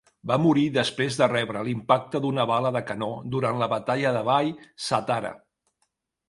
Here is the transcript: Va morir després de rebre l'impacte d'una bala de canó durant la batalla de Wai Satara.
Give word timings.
Va 0.29 0.35
morir 0.43 0.61
després 0.77 1.17
de 1.19 1.27
rebre 1.33 1.61
l'impacte 1.67 2.21
d'una 2.23 2.45
bala 2.53 2.71
de 2.77 2.81
canó 2.87 3.11
durant 3.37 3.61
la 3.65 3.69
batalla 3.75 4.15
de 4.17 4.25
Wai 4.31 4.51
Satara. 4.89 5.33